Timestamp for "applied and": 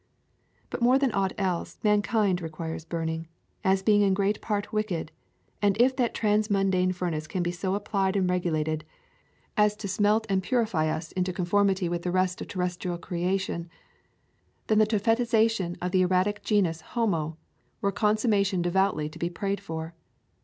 7.75-8.27